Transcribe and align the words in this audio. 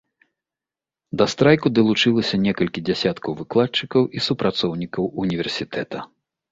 Да 1.21 1.25
страйку 1.33 1.73
далучылася 1.79 2.41
некалькі 2.47 2.85
дзясяткаў 2.91 3.31
выкладчыкаў 3.43 4.03
і 4.19 4.29
супрацоўнікаў 4.31 5.03
універсітэта. 5.29 5.97